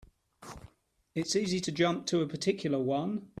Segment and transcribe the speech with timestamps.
[1.13, 3.29] It's easy to jump to a particular one.